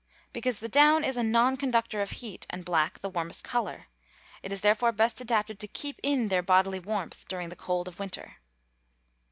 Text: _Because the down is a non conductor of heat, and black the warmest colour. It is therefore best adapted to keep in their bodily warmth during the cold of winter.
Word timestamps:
_Because 0.33 0.57
the 0.57 0.67
down 0.67 1.03
is 1.03 1.15
a 1.15 1.21
non 1.21 1.57
conductor 1.57 2.01
of 2.01 2.09
heat, 2.09 2.47
and 2.49 2.65
black 2.65 2.97
the 2.97 3.09
warmest 3.11 3.43
colour. 3.43 3.85
It 4.41 4.51
is 4.51 4.61
therefore 4.61 4.91
best 4.91 5.21
adapted 5.21 5.59
to 5.59 5.67
keep 5.67 5.99
in 6.01 6.29
their 6.29 6.41
bodily 6.41 6.79
warmth 6.79 7.27
during 7.27 7.49
the 7.49 7.55
cold 7.55 7.87
of 7.87 7.99
winter. 7.99 8.37